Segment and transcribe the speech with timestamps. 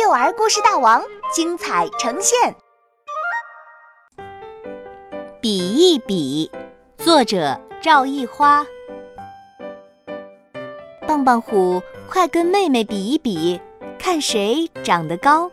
[0.00, 1.02] 幼儿故事大王
[1.34, 2.54] 精彩呈现。
[5.40, 6.48] 比一比，
[6.98, 8.64] 作者赵一花。
[11.04, 13.60] 棒棒虎，快跟妹妹比一比，
[13.98, 15.50] 看谁长得高。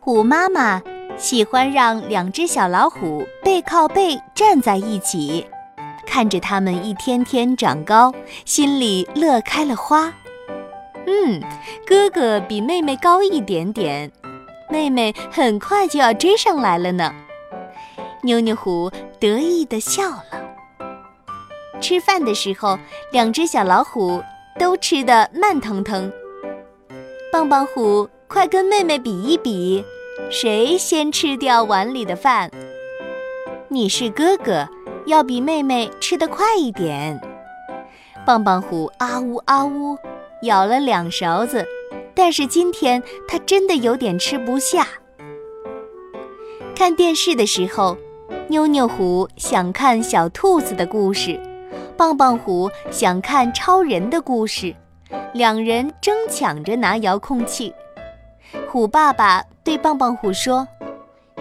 [0.00, 0.82] 虎妈妈
[1.16, 5.46] 喜欢让两只小老虎背靠背站在一起，
[6.04, 8.12] 看着它们一天天长高，
[8.44, 10.12] 心里乐开了花。
[11.06, 11.40] 嗯，
[11.86, 14.10] 哥哥比妹妹高一点点，
[14.70, 17.14] 妹妹很快就要追上来了呢。
[18.22, 18.90] 妞妞虎
[19.20, 20.44] 得意地笑了。
[21.80, 22.78] 吃饭的时候，
[23.12, 24.22] 两只小老虎
[24.58, 26.10] 都吃得慢腾腾。
[27.30, 29.84] 棒棒虎，快跟妹妹比一比，
[30.30, 32.50] 谁先吃掉碗里的饭？
[33.68, 34.68] 你是哥哥，
[35.06, 37.20] 要比妹妹吃得快一点。
[38.24, 39.98] 棒棒虎啊呜啊呜。
[40.42, 41.66] 舀了两勺子，
[42.14, 44.86] 但是今天他真的有点吃不下。
[46.74, 47.96] 看电视的时候，
[48.48, 51.40] 妞妞虎想看小兔子的故事，
[51.96, 54.74] 棒棒虎想看超人的故事，
[55.32, 57.72] 两人争抢着拿遥控器。
[58.68, 60.66] 虎爸爸对棒棒虎说：“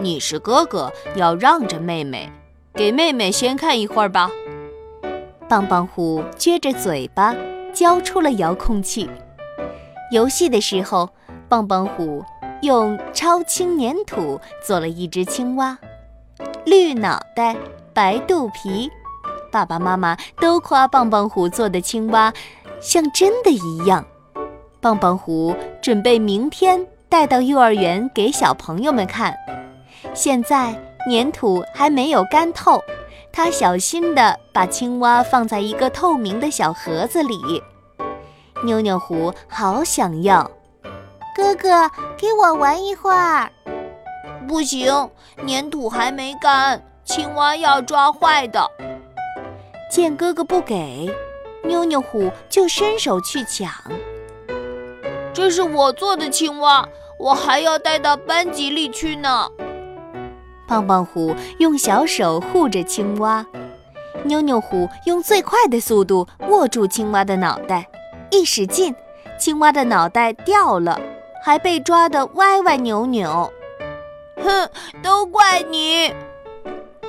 [0.00, 2.30] 你是哥哥，要让着妹妹，
[2.74, 4.30] 给妹妹先看一会儿吧。”
[5.48, 7.34] 棒棒虎撅着嘴巴。
[7.72, 9.08] 交出了遥控器。
[10.10, 11.10] 游戏的时候，
[11.48, 12.24] 棒棒虎
[12.62, 15.78] 用超轻粘土做了一只青蛙，
[16.64, 17.56] 绿脑袋，
[17.92, 18.90] 白肚皮。
[19.50, 22.32] 爸爸妈妈都夸棒棒虎做的青蛙
[22.80, 24.04] 像真的一样。
[24.80, 29.34] 棒棒虎准备明天带到幼儿园给小朋友们看。
[30.14, 30.74] 现在
[31.10, 32.80] 粘土还没有干透。
[33.38, 37.62] 他小心地把青蛙放在一个透明的小盒子里。
[38.64, 40.50] 妞妞虎好想要，
[41.36, 43.48] 哥哥给我玩一会儿。
[44.48, 45.08] 不行，
[45.46, 48.68] 粘土还没干，青蛙要抓坏的。
[49.88, 51.08] 见哥哥不给，
[51.62, 53.70] 妞妞虎就伸手去抢。
[55.32, 56.84] 这是我做的青蛙，
[57.20, 59.48] 我还要带到班级里去呢。
[60.68, 63.44] 棒棒虎用小手护着青蛙，
[64.24, 67.88] 妞妞虎用最快的速度握住青蛙的脑袋，
[68.30, 68.94] 一使劲，
[69.38, 71.00] 青蛙的脑袋掉了，
[71.42, 73.50] 还被抓得歪歪扭扭。
[74.44, 74.68] 哼，
[75.02, 76.12] 都怪你！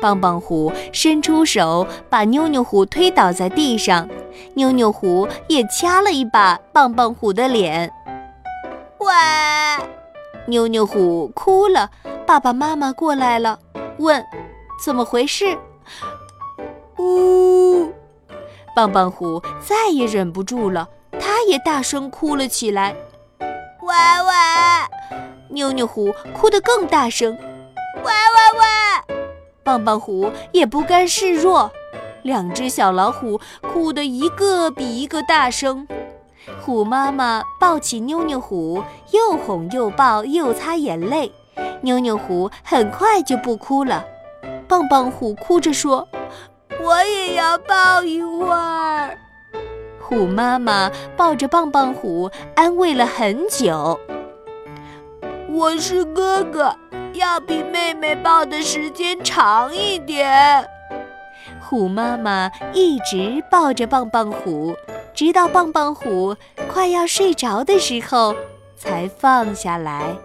[0.00, 4.08] 棒棒虎伸出手把妞妞虎推倒在地上，
[4.54, 7.90] 妞妞虎也掐了一把棒棒虎的脸。
[8.98, 9.08] 喂！
[10.46, 11.90] 妞妞虎哭了，
[12.28, 13.58] 爸爸妈妈过来了，
[13.96, 14.22] 问
[14.84, 15.56] ：“怎么回事？”
[17.00, 17.90] 呜！
[18.76, 22.94] 棒棒虎再也忍不住了，他也大声哭了起来。
[23.40, 25.16] 喂喂！
[25.48, 27.34] 妞妞虎哭得更大声。
[27.94, 29.16] 喂喂喂！
[29.64, 31.72] 棒棒虎也不甘示弱，
[32.24, 35.88] 两只小老虎哭得一个比一个大声。
[36.60, 41.32] 虎妈妈抱起妞妞虎，又哄又抱又擦眼泪，
[41.82, 44.04] 妞妞虎很快就不哭了。
[44.66, 46.06] 棒棒虎哭着说
[46.82, 49.16] ：“我也要抱一会儿。”
[50.00, 53.98] 虎妈妈抱着棒棒虎安慰了很久
[55.50, 56.74] ：“我是哥哥，
[57.12, 60.68] 要比妹妹抱的时间长一点。”
[61.60, 64.74] 虎妈妈一直抱着棒棒虎。
[65.14, 66.36] 直到棒棒虎
[66.72, 68.36] 快要睡着的时候，
[68.76, 70.16] 才放下来。